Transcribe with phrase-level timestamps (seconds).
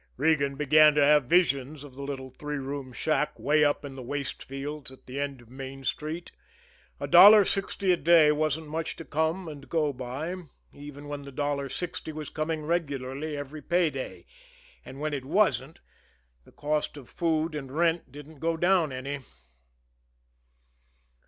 [0.17, 4.01] Regan began to have visions of the little three room shack way up in the
[4.01, 6.31] waste fields at the end of Main Street.
[6.99, 11.31] A dollar sixty a day wasn't much to come and go on, even when the
[11.31, 14.25] dollar sixty was coming regularly every pay day
[14.83, 15.77] and when it wasn't,
[16.45, 19.19] the cost of food and rent didn't go down any.